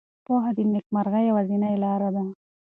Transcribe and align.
پوهه 0.25 0.51
د 0.57 0.59
نېکمرغۍ 0.73 1.23
یوازینۍ 1.27 1.75
لاره 1.83 2.09
ده. 2.15 2.23